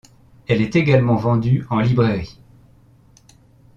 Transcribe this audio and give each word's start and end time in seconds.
Elle 0.47 0.63
est 0.63 0.75
également 0.75 1.15
vendu 1.15 1.63
en 1.69 1.79
librairie. 1.79 2.39